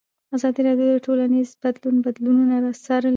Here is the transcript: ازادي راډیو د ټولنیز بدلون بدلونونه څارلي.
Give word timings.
ازادي 0.35 0.61
راډیو 0.67 0.87
د 0.91 0.97
ټولنیز 1.05 1.49
بدلون 1.61 1.95
بدلونونه 2.05 2.55
څارلي. 2.83 3.09